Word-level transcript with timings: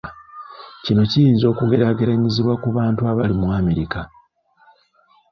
Kino 0.83 1.01
kiyinza 1.11 1.45
okugeraageranyizibwa 1.53 2.53
ku 2.61 2.67
bantu 2.77 3.01
abali 3.11 3.33
mu 3.41 3.47
America. 3.59 4.01